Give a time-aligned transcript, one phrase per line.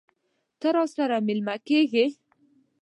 [0.59, 2.07] تاسو راسره میلمه کیږئ؟